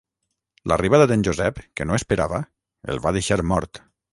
L'arribada 0.71 1.07
d'en 1.11 1.25
Josep, 1.27 1.61
que 1.81 1.87
no 1.91 1.99
esperava, 1.99 2.41
el 2.95 3.03
va 3.05 3.17
deixar 3.19 3.43
mort. 3.53 3.85